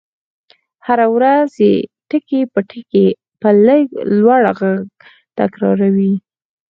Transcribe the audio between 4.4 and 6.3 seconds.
غږ تکراروئ.